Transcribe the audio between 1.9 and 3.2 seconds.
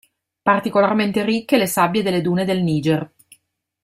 delle dune del Niger.